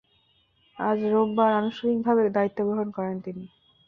আজ 0.77 0.99
রোববার 1.13 1.51
আনুষ্ঠানিকভাবে 1.53 2.23
দায়িত্ব 2.29 2.59
গ্রহণ 2.67 2.87
করেন 2.91 3.15
তিনি। 3.21 3.43